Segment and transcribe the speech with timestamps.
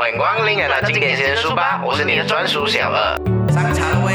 [0.00, 3.18] 欢迎光临来到经典先书吧，我是你的专属小二。
[3.52, 4.12] 上茶了喂！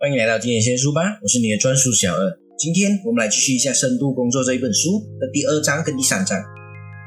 [0.00, 2.36] 欢迎来到经典先书吧，我是你的专属小二。
[2.58, 6.36] 今天我们来继续一下《深度工作》这一本书的第二章跟第三章。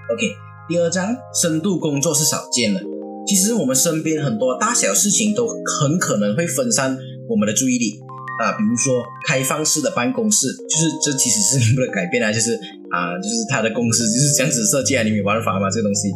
[0.10, 0.32] OK，
[0.70, 1.14] 第二章
[1.44, 2.80] 深度工作是少见了。
[3.28, 6.98] 其实我们身边很多大小事情都很可能会分散
[7.28, 8.00] 我们的注意力
[8.39, 12.54] 啊，比如说开放式的办公室，就是这其实是不能改变啊，就是
[12.91, 16.11] 啊，就是他的公司就是这样子设计啊，你没办法嘛，这个东西。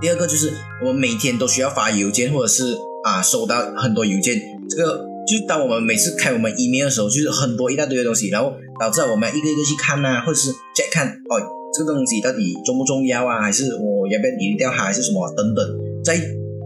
[0.00, 4.98] 第二个就是我们每天都需要发邮件，或者是啊收到很多邮件，这个
[5.28, 11.38] 就是当我们每次开我们 email 的时候，就是很多一大堆的东西，然后导致我们一个一个去看呐，或者是再看哦，
[11.72, 15.64] 这个东西到底重不重要啊，还是我要不要移掉它，还是什么等等。
[16.04, 16.16] 在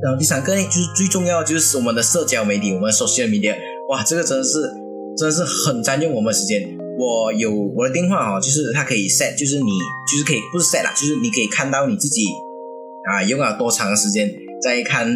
[0.02, 3.54] 然后第三个呢，就是最重要的就是我们的社交媒体，我们 social media，
[3.88, 4.62] 哇，这个真的是
[5.16, 6.76] 真的是很占用我们时间。
[6.98, 9.70] 我有我的电话哦，就是它可以 set，就是你
[10.10, 12.24] 就是可以不是 set 啦，就是你可以看到你自己
[13.08, 15.06] 啊用了多长的时间在看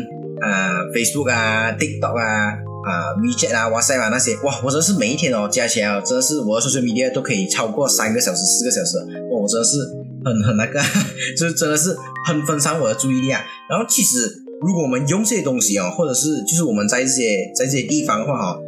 [0.43, 2.53] 啊 Facebook 啊 TikTok 啊
[2.85, 9.79] 啊 WeChat 啊 WhatsApp 啊那些，哇，我真的是每一天哦加起来哦，真的是我的 social media 都可以超过三个小时、四个小时，哇，我真的是
[10.23, 10.79] 很很那个，
[11.37, 13.43] 就是真的是很分散我的注意力啊。
[13.69, 14.45] 然后其实。
[14.61, 18.59] 如果我们用这些东西哦，或者是就是我们在这些在这些地方的话哈，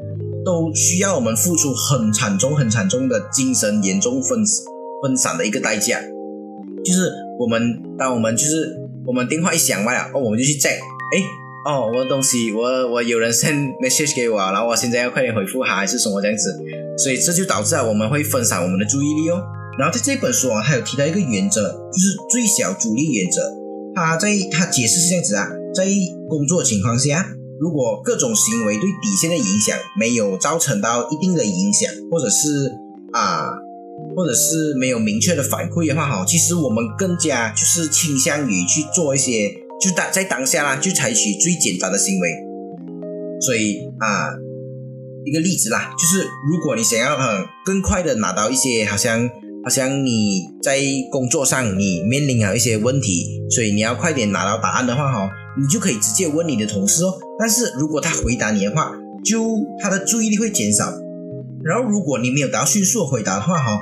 [0.45, 4.43] 都需要我们付出很惨重、很惨重的精神严重分
[5.03, 6.01] 分散的一个代价。
[6.85, 8.75] 就是我们当我们就是
[9.07, 10.79] 我们电话一响完了哦，我们就去 check，
[11.15, 11.23] 哎
[11.67, 16.59] 哦，我的东西我我有人 send message 给我，然后我现在要快点回复他还是什么这样子，
[16.97, 19.43] 所以这就导致啊我们会分散我们的注意力哦。
[19.79, 23.43] 然后在这本书啊，它有提到一个原则，就是最小阻力原则。
[23.95, 25.47] 他在他解释是这样子啊。
[25.75, 25.87] 在
[26.29, 32.71] 工作情况下，如果各种行为对底线的影响没有造成到一定的影响，或者是
[33.13, 33.53] 啊，
[34.17, 39.49] 或者是没有明确的反馈的话，哈，其实我们更加就是倾向于去做一些，
[39.81, 42.29] 就当在当下啦，就采取最简单的行为。
[43.41, 44.31] 所以啊，
[45.25, 49.29] 一个例子啦，就是如果你想要很更快的拿到一些，好像。
[49.65, 50.81] 好像你在
[51.13, 57.15] 工作上你面临了一些问题，所以你要快点拿到答案的话，哈，你就可以直接问你的同事哦。
[57.39, 58.93] 但是如果他回答你的话，
[59.25, 60.93] 就他的注意力会减少。
[61.65, 63.81] 然后如果你没有达到迅速的回答的话，哈，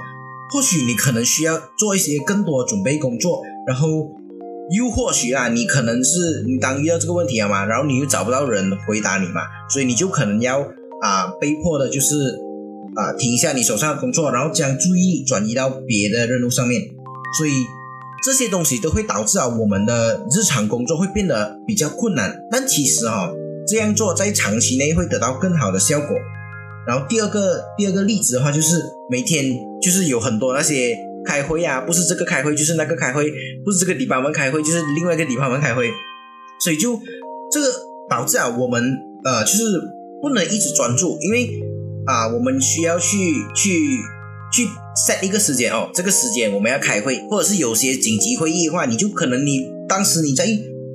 [0.52, 3.42] 或许你可能需要做一些更多的准备工作。
[3.66, 3.88] 然后
[4.76, 10.60] 又或许啊，你可能是你当遇到这个问题了嘛，然后你又找不到人回答你嘛，所以你就可能要
[11.02, 12.14] 啊被迫的就是。
[12.92, 16.82] 啊，停一下你手上的工作，然后将注意力转移到别的任务上面，
[17.38, 17.52] 所以
[18.22, 22.38] 这些东西都会导致啊，我们的日常工作会变得比较困难。
[22.50, 23.30] 但其实哈，
[23.66, 26.08] 这样做在长期内会得到更好的效果。
[26.86, 29.44] 然后第二个第二个例子的话，就是每天
[29.82, 33.32] 就是有很多那些开会啊，不是这个开会就是那个开会，
[33.64, 35.90] 不是这个地方们开会就是另外一个地方们开会，
[36.60, 37.00] 所以就
[37.52, 37.66] 这个
[38.08, 38.82] 导致啊，我们
[39.24, 39.80] 呃就是
[40.20, 41.48] 不能一直专注，因为。
[42.06, 43.16] 啊，我们需要去
[43.54, 43.70] 去
[44.52, 44.66] 去
[44.96, 50.44] set 一个时间哦，这个时间我们要开会，或者是有些紧急会议的话，你就可能你当时你在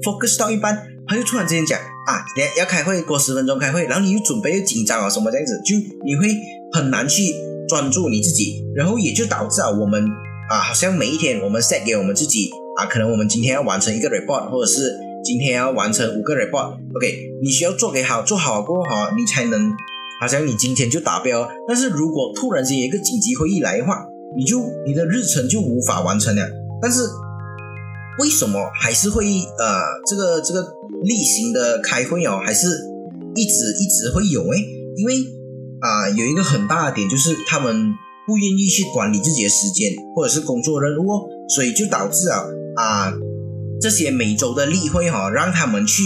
[0.03, 6.27] focus 到一半，他就突然之间讲啊，要要开会，过十分钟开会，然后你又准备又紧张啊什么这样子，就你会
[6.73, 7.33] 很难去
[7.67, 10.03] 专注你自己，然后也就导致啊我们
[10.49, 19.71] 啊好像每一天我们 set 给我们自己啊，可能我们今天要完成一个 report，或者是今天要完成五个 report，OK，你需要做给好，做好过后你才能。
[20.19, 24.05] 好像你今天就达标，但是如果突然间有一个紧急会议来的话，
[24.37, 26.41] 你就你的日程就无法完成了。
[26.81, 27.01] 但是
[28.19, 29.25] 为什么还是会
[29.59, 30.65] 呃这个这个
[31.03, 32.67] 例行的开会哦，还是
[33.35, 34.59] 一直一直会有诶？
[34.95, 35.15] 因为
[35.81, 37.93] 啊有一个很大的点就是他们
[38.25, 42.45] 不愿意去管理自己的时间或者是工作任务哦，所以就导致啊
[42.77, 43.13] 啊
[43.81, 46.03] 这些每周的例会哈，让他们去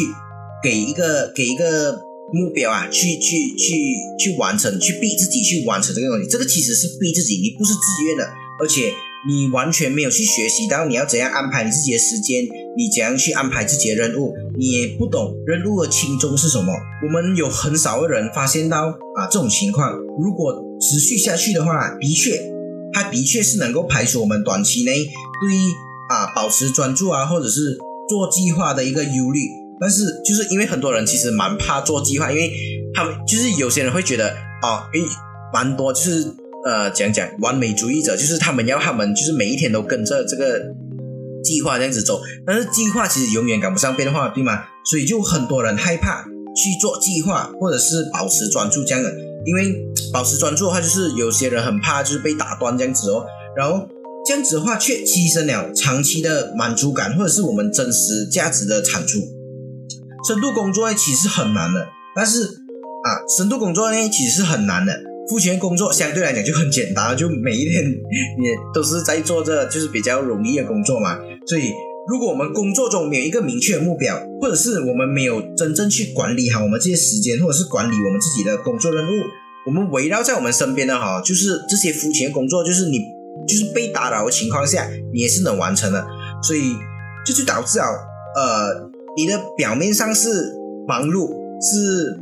[0.64, 2.09] 给一个给一个。
[2.32, 6.28] 目标啊，去去去去完成，去逼自己去完成这个东西。
[6.28, 8.26] 这个其实是逼自己，你不是自愿的，
[8.60, 8.94] 而且
[9.28, 12.44] 你完全没有去学习到你要怎样安排你自己的时间，
[12.78, 16.72] 你怎样去安排自己的任务，你也不懂任务的轻重是什么。
[17.04, 19.92] 我们有很少的人发现到啊这种情况，
[20.22, 22.40] 如果持续下去的话，的确，
[22.94, 25.58] 它的确是能够排除我们短期内对
[26.10, 27.78] 啊保持专注啊，或者是
[28.08, 29.59] 做计划的一个忧虑。
[29.80, 32.52] 但是就是因为很多人其实蛮怕做计划，因为
[32.94, 34.30] 他们就是有些人会觉得
[34.62, 35.02] 哦，诶，
[35.54, 36.28] 蛮多就是
[36.66, 40.60] 呃讲讲完美主义者，就是他们要他们就是每一天都跟着这个
[41.44, 44.64] 计划这样子走，但是计划其实永远赶不上变化，对吗？
[44.86, 49.10] 所以就很多人害怕去做计划，或者是保持专注这样的，
[49.46, 49.74] 因为
[50.12, 53.26] 保持专注的话，就是有些人很怕就是被打断这样子哦。
[53.56, 53.88] 然后
[54.26, 59.20] 这样子的话却牺牲了长期的满足感或者是我们真实价值的产出。
[60.28, 63.08] 深度工作呢其实很难的，但是啊，
[63.38, 64.94] 深度工作呢其实是很难的。
[65.30, 71.20] 付钱工作相对来讲就很简单，就每一天也都是在做着就是比较容易的工作嘛。
[71.46, 71.72] 所以，
[72.08, 79.12] 如果我们工作中没有一个明确的目标，或者是我们没有真正去管理好我们这些时间，或者是管理我们自己的工作任务，
[79.68, 82.98] 我们围绕在我们身边的哈，就是这些付钱工作，就是你
[83.48, 86.04] 就是被打扰的情况下，你也是能完成的。
[86.42, 86.74] 所以，
[87.24, 87.86] 这就导致啊，
[88.36, 88.90] 呃，
[89.20, 90.56] 你的表面上是
[90.88, 91.28] 忙碌，
[91.62, 92.18] 是。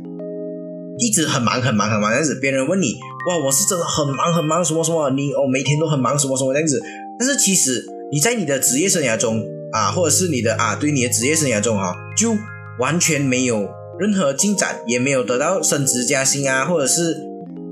[1.00, 2.96] 一直很忙很忙很忙这样子，别人问你，
[3.28, 6.82] 哇，我是真的很忙很忙什么什么，你哦每天都很忙什么什么这样子。
[7.16, 9.40] 但是其实你在你的职业生涯中
[9.72, 12.34] 啊，或者是你的啊，对你的职业生涯中哈，就
[12.80, 13.68] 完全没有
[14.00, 17.14] 任何进展，也没有得到升职加薪啊，或者是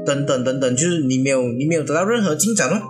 [0.07, 2.81] 等等等等，就是你没有你没有得到任何进展哦。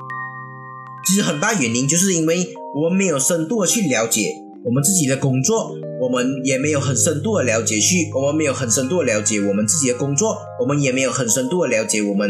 [1.06, 4.34] 其实很大原因就是因为我们没有深度的去了解
[4.66, 5.72] 我们自己的工作。
[5.98, 12.28] 我们也没有很深度的了解去，我们没有很深度的了解我们自己的工作，我们也没有很深度的了解我们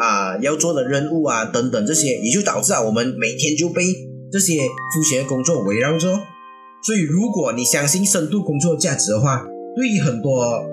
[0.00, 3.82] 啊要做的任务啊等等这些，也就导致啊我们每天就被
[4.32, 6.08] 这些肤浅的工作围绕着。
[6.82, 9.44] 所以，如果你相信深度工作价值的话，
[9.76, 10.64] 对于很多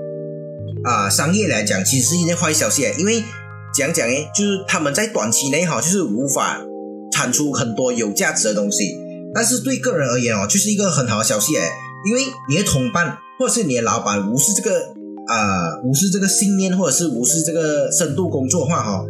[0.85, 2.83] 啊商业来讲，其实是一件坏消息。
[2.97, 3.21] 因为
[3.75, 6.65] 讲讲诶，就是他们在短期内哈，就是无法
[7.11, 8.95] 产出很多有价值的东西。
[9.33, 11.69] 但是对个人而言哦，就是一个很好的消息诶。
[12.07, 14.71] 因为你的同伴或者是你的老板无视这个
[15.27, 19.03] 啊，无视这个信念，或者是无视这个深度工作的话哈，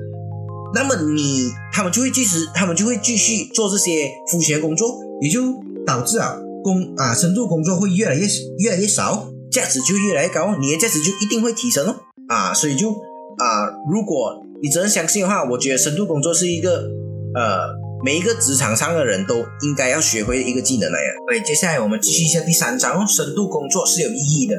[0.74, 5.40] 那么你他们就会继续，他们就会继续做这些肤浅工作，也就
[5.86, 8.26] 导致啊工啊深度工作会越来越
[8.58, 11.96] 越来越少，价值就越来越高，你的价值就一定会提升哦
[12.28, 16.90] 啊，所以就啊，如果你真相信的话，我觉得深度工作是一个
[17.36, 17.79] 呃。
[18.02, 21.12] 每一个职场上的人都应该要学会一个技能来呀。
[21.28, 23.06] 对，接下来我们继续一下第三章哦。
[23.06, 24.56] 深度工作是有意义的，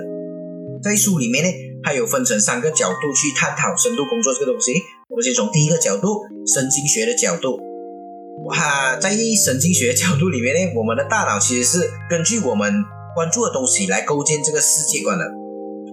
[0.83, 1.51] 在书里面呢，
[1.83, 4.75] 它有分成三个角度去探讨深度工作这个东西。
[5.09, 6.21] 我们先从第一个角度，
[6.53, 7.59] 神经学的角度。
[8.45, 9.11] 哇，在
[9.43, 12.73] 神经学角度里面呢，我们的大脑其实是根据我们
[13.15, 15.25] 关注的东西来构建这个世界观的。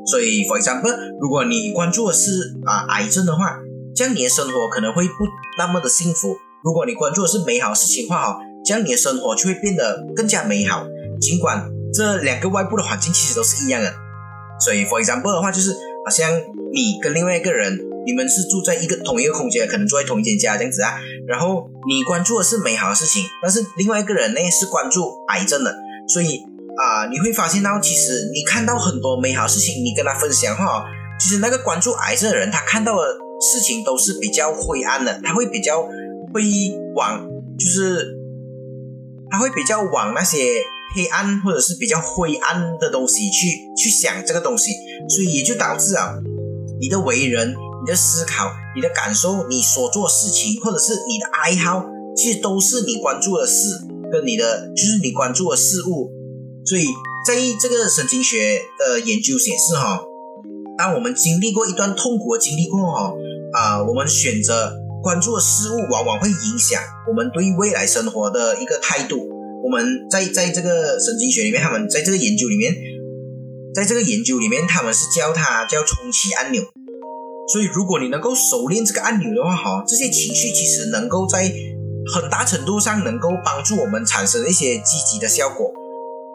[0.06, 2.32] 所以，for example，如果你关注的是
[2.66, 3.60] 啊癌症的话，
[3.96, 5.14] 这样你的生活可能会不
[5.58, 6.36] 那么的幸福。
[6.68, 10.86] 如果你关注的是美好事情的话，哈，这样你的生活就会变得更加美好。
[11.22, 13.94] 尽管这两个外部的环境其实都是一样的，
[14.60, 15.72] 所以，for example 的话，就是
[16.04, 16.30] 好像
[16.74, 21.00] 你跟另外一个人，你们是住在一个同一个空间，可能住在同一间家这样子啊。
[21.26, 25.74] 然后你关注的是美好的事情，但是另外一个人呢是关注癌症的，
[26.10, 26.44] 所以
[26.76, 30.84] 啊，你会发现到其实你看到很多美好事情，你跟他分享的话，
[31.18, 33.04] 其实那个关注癌症的人，他看到的
[33.40, 35.88] 事情都是比较灰暗的，他会比较。
[36.38, 36.44] 会
[36.94, 38.16] 往就是
[39.32, 40.38] 他会比较往那些
[40.96, 44.72] 黑暗或者是比较灰暗的东西去去想这个东西，
[45.10, 46.14] 所以也就导致啊，
[46.80, 51.84] 你的为人、你的思考、你的感受、你所做事情或者是你的爱好，
[52.16, 53.80] 其实都是你关注的事
[54.12, 56.12] 跟你的就是你关注的事物。
[56.64, 56.86] 所以
[57.26, 60.00] 在这个神经学的研究显示哈，
[60.78, 63.18] 当我们经历过一段痛苦的经历过后
[63.54, 64.87] 啊，我们选择。
[65.08, 69.16] 关注的事物往往会影响我们对未来生活的一个态度。
[69.64, 72.76] 我们在在这个神经学里面，他们在这个研究里面，
[73.74, 76.62] 在这个研究里面，他们是叫它叫重启按钮。
[77.54, 81.50] 所以，如果你能够熟练这个按钮的话，哈，这些情绪其实能够在
[82.14, 85.72] 很大程度上能够帮助我们产生一些积极的效果。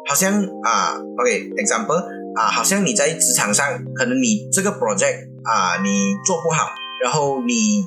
[0.08, 2.02] 好像啊，OK，example
[2.36, 5.90] 啊，好像你在职场上，可能你这个 project 啊，你
[6.24, 6.70] 做不好，
[7.04, 7.84] 然后你。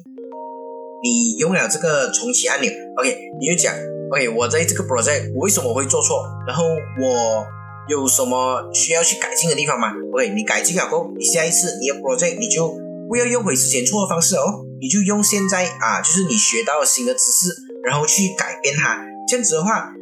[1.06, 3.72] 你用了这个重启按钮，OK，你就讲
[4.12, 6.26] ，OK，我在这个 project 我为什么会做错？
[6.48, 7.46] 然后我
[7.88, 12.76] 有什么需要去改进的地方吗？OK，你改进了后，你下一次你的 project 你就
[13.08, 18.98] 不要用回之前错的方式哦，你就用现在啊，就是你学到的新的知识，然后去改变它。
[19.30, 19.94] 这样子的话，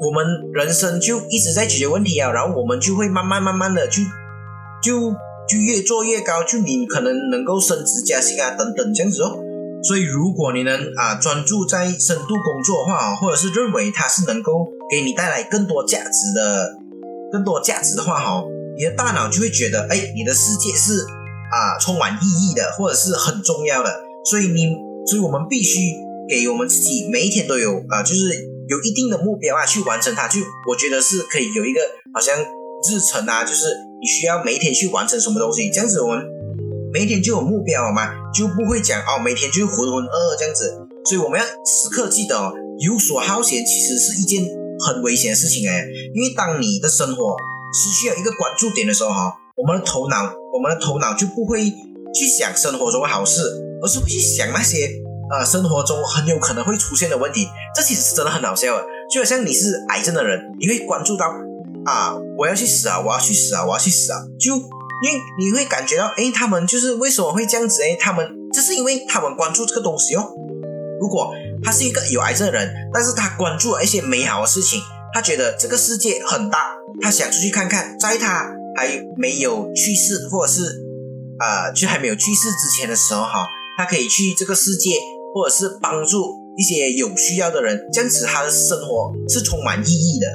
[0.00, 4.02] 我们人生就一直在解决问题啊，然后我们就会慢慢慢慢的就
[4.82, 5.12] 就
[5.48, 9.38] 就越做越高，就你可能能够升职加薪啊，等等这样子哦。
[9.82, 16.76] 所以，如果你能啊专注在深度工作的话，或者是认为它是能够给你带来更多价值的、
[17.32, 18.44] 更多价值的话，哈，
[18.76, 23.90] 你的大脑就会觉得，哎，你的世界是啊充满意义的，或者是很重要的。
[24.30, 25.80] 所以你，所以我们必须
[26.28, 28.28] 给我们自己每一天都有啊，就是
[28.68, 30.28] 有一定的目标啊，去完成它。
[30.28, 31.80] 就我觉得是可以有一个
[32.12, 33.64] 好像日程啊，就是
[34.00, 36.39] 你需要每一天去完成什么东西，这样子我们。
[36.92, 40.76] 每天就有目标好吗，就不会讲哦，每天就浑浑噩噩这样子。
[41.04, 44.44] 所以我们要时刻记得哦，游手好闲其实是一件
[44.86, 47.36] 很危险的事情哎，因为当你的生活
[47.72, 51.70] 失去了一个关注点的时候哈，我们的头脑，我们的头脑就不会
[52.12, 53.40] 去想生活中的好事，
[53.82, 54.90] 而是会去想那些
[55.30, 57.46] 呃生活中很有可能会出现的问题。
[57.74, 61.26] 这其实是真的很好笑的，就好像你是癌症的人，你会关注到
[61.86, 64.54] 啊，我要去死啊，我要去死啊，我要去死啊，就
[65.02, 67.82] 因为你会感觉到，哎，他们就是为什么会这样子？
[67.82, 70.24] 哎，他们就是因为他们关注这个东西哦。
[71.00, 74.78] 如果他是一个有癌症的人，但是他关注了一些美好的事情，
[75.14, 80.82] 他觉得这个世界很大，他想出去看看，在他还没有去世，或者是
[81.38, 83.46] 啊，就还没有去世之前的时候哈，
[83.78, 84.90] 他可以去这个世界，
[85.34, 90.26] 或者是帮助一些有需要的人，这样子他的生活是充满意义的。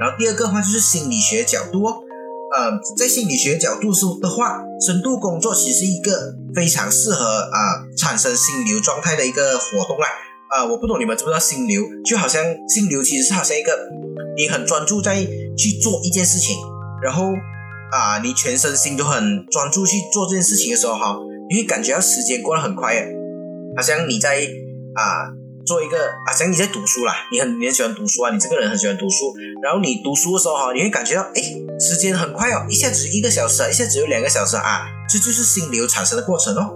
[0.00, 2.04] 然后第二个话就是心理学角度哦。
[2.56, 10.08] 呃，在心理学角度说的话，深度工作其实是一个非常适合啊产生心流状态的一个活动啦。
[10.50, 13.72] 啊，我不懂你们知不知道心流，就好像心流其实是好像一个
[14.36, 15.14] 你很专注在
[15.56, 16.56] 去做一件事情，
[17.02, 17.26] 然后
[17.92, 21.16] 啊你全身心都很专注去做这件事情的时候哈，
[21.48, 22.96] 你会感觉到时间过得很快，
[23.76, 24.44] 好像你在
[24.94, 25.39] 啊。
[25.64, 31.42] 做一个啊，像你在读书啦，你很你很喜欢读书啊，你这个人很喜欢读书，然后你读书的时候哈，你会感觉到哎，
[31.78, 36.74] 时间很快哦，一下子一个小时啊，一下子有两个小时啊，这就是心流产生的过程哦。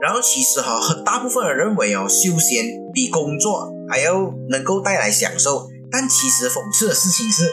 [0.00, 7.44] 然后其实哈，很大部分人认为哦，休闲比工作还要能够带来享受，但其实讽刺的事情是，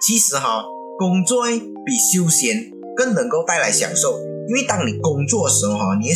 [0.00, 0.62] 其实哈，
[0.98, 6.12] 工作比休闲更能够带来享受，因为当你工作的时候哈，你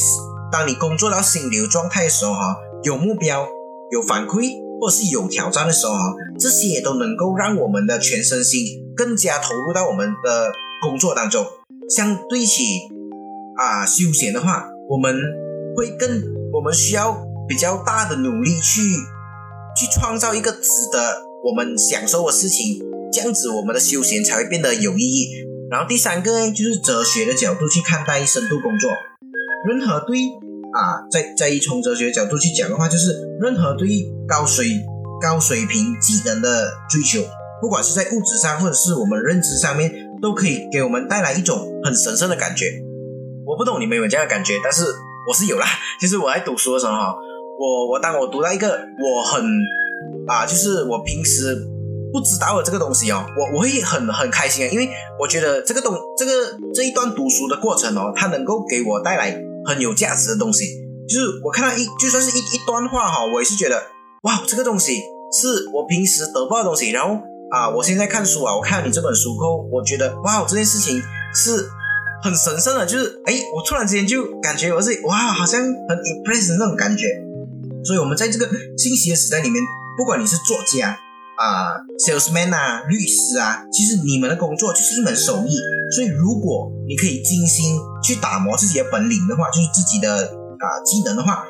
[0.53, 2.55] 当你工作到心流状态的时候哈，
[2.85, 3.49] 有目标。
[3.93, 6.01] 有反馈或是有挑战的时候啊，
[6.39, 8.61] 这些都能够让我们的全身心
[8.97, 10.51] 更加投入到我们的
[10.83, 11.45] 工作当中。
[11.95, 12.81] 相对起
[13.59, 15.15] 啊休闲的话，我们
[15.77, 16.09] 会更
[16.55, 18.81] 我们需要比较大的努力去
[19.77, 22.81] 去创造一个值得我们享受的事情，
[23.13, 25.29] 这样子我们的休闲才会变得有意义。
[25.71, 28.91] 然后第三个呢，就是哲学的角度去看待深度工作，
[29.69, 30.17] 任何对。
[30.73, 34.67] 啊，在在从哲学角度去讲的话，就是任何对于高水
[35.21, 37.21] 高水平技能的追求，
[37.61, 42.83] 不管是在物质上或者是我们认知上面，都可以给我们带来一种很神圣的感觉。
[43.45, 44.85] 我不懂你们有这样的感觉，但是
[45.29, 45.67] 我是有啦。
[46.01, 49.45] 就是我在读书的时候，我我当我读到一个我很
[50.27, 51.55] 啊，就是我平时
[52.13, 54.89] 不知道的这个东西哦，我我会很很开心啊，因为
[55.21, 56.33] 我觉得这个东这个
[56.75, 59.52] 这一段读书的过程哦，它能够给我带来。
[59.65, 60.65] 很有价值的东西，
[61.09, 63.83] 就是我看到一就算是一一段话哈，我也是觉得
[64.23, 65.01] 哇，这个东西
[65.33, 66.91] 是我平时得不到的东西。
[66.91, 71.01] 然后啊，我现在看书啊，我看到你这本书后，我觉得哇，这件事情
[71.35, 71.69] 是
[72.23, 77.07] 很神圣的，就是哎，我突然之间就感觉我是哇，好像很 impress 那种感觉。
[77.85, 79.61] 所以，我们在这个信息的时代里面，
[79.97, 80.97] 不管你是作家。
[81.43, 85.59] 啊，salesman 啊，律师啊，其实你们的工作就是一门手艺。
[85.91, 91.45] 所以，如果你可以精心去打磨自己的本领的话，就是自己的啊技能的话，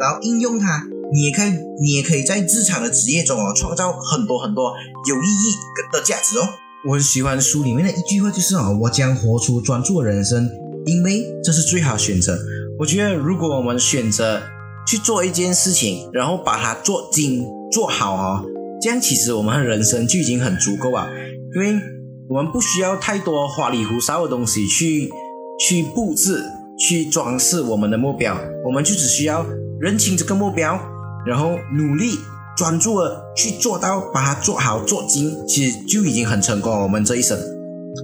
[0.00, 4.74] 然后应用它，你也可以，你也可以在日常的职业中哦，创造很多很多
[5.08, 5.54] 有意义
[5.92, 6.42] 的价值哦。
[6.88, 10.50] 我很喜欢书里面的一句话，就是啊，我将活出专注人生，
[10.86, 12.36] 因为这是最好选择。
[12.80, 14.42] 我觉得，如果我们选择
[14.86, 18.42] 去做一件事情，然后把它做精做好啊。
[18.80, 21.08] 这样其实我们的人生就已经很足够啊，
[21.54, 21.80] 因为
[22.28, 25.10] 我们不需要太多花里胡哨的东西去
[25.58, 26.44] 去布置、
[26.78, 29.46] 去装饰我们的目标，我们就只需要
[29.80, 30.78] 认清这个目标，
[31.26, 32.18] 然后努力
[32.56, 36.82] 专注的去做到，把它做好做精，其实就已经很成功了。
[36.82, 37.38] 我们这一生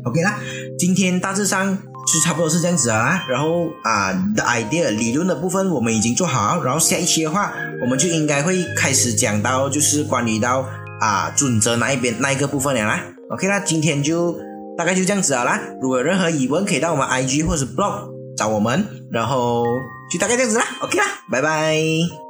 [0.05, 0.41] ，OK 啦，
[0.79, 1.79] 今天大致上。
[2.07, 10.67] 就差不多是这样子啊，然后啊，the idea 理论的部分我们已经做好，然后下一期的话，我们就应该会开始讲到就是关于到
[11.01, 13.03] 啊准则那一边那一个部分了啦。
[13.31, 14.37] OK 那今天就
[14.77, 15.61] 大概就这样子好啦。
[15.81, 19.65] 如果有任何疑问，可以到我们 IG 或者 blog 找我们，然后
[20.11, 20.65] 就大概这样子啦。
[20.81, 22.22] OK 啦，拜拜。